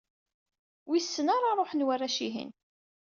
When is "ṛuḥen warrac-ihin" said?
1.59-2.51